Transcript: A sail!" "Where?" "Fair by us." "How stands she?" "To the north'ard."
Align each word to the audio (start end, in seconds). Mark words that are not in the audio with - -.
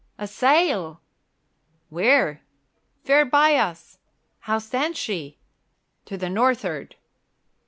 A 0.17 0.25
sail!" 0.25 0.99
"Where?" 1.91 2.41
"Fair 3.03 3.23
by 3.23 3.57
us." 3.57 3.99
"How 4.39 4.57
stands 4.57 4.97
she?" 4.97 5.37
"To 6.05 6.17
the 6.17 6.27
north'ard." 6.27 6.95